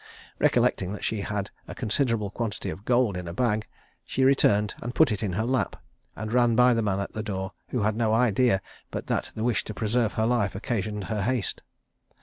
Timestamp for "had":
1.21-1.51, 7.83-7.95